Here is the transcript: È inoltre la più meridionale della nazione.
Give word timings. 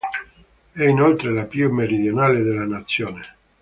È 0.71 0.83
inoltre 0.83 1.31
la 1.31 1.45
più 1.45 1.71
meridionale 1.71 2.41
della 2.41 2.65
nazione. 2.65 3.21